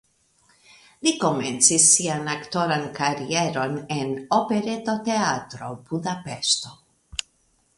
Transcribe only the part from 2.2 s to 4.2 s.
aktoran karieron en